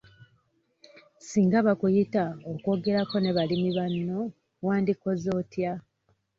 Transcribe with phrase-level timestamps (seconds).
[1.27, 4.19] Singa bakuyita okwogerako ne balimi banno
[4.65, 5.73] wandikoze otya?